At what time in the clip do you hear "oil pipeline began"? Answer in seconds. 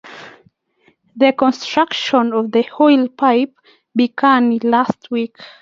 2.79-4.57